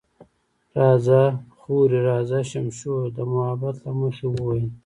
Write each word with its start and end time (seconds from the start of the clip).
راځه 0.79 1.21
خورې، 1.59 1.99
راځه، 2.09 2.39
شمشو 2.51 2.95
د 3.15 3.17
محبت 3.33 3.75
له 3.85 3.91
مخې 3.99 4.25
وویل. 4.29 4.67